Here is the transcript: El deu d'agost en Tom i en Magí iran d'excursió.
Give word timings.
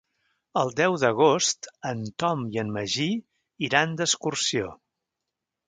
El 0.61 0.71
deu 0.79 0.95
d'agost 1.03 1.69
en 1.91 2.01
Tom 2.25 2.41
i 2.57 2.61
en 2.63 2.73
Magí 2.79 3.07
iran 3.71 3.97
d'excursió. 4.03 4.75